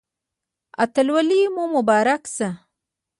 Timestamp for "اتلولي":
0.83-1.41